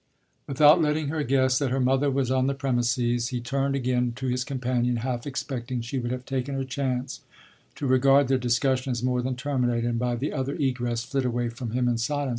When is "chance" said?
6.63-7.21